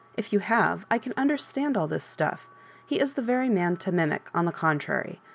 [0.17, 2.47] If you have, I can understand all this stuff.
[2.87, 5.21] He is the very man to mimic, on the contrary.